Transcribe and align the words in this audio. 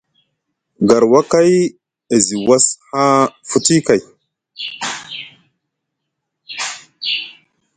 Garwakay 0.87 1.51
e 2.15 2.17
zi 2.25 2.35
was 2.47 2.65
haa 2.91 3.21
futi 3.49 3.75
kay. 3.87 4.01